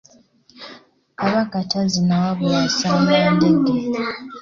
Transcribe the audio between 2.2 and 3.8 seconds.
wabula asamba ndege.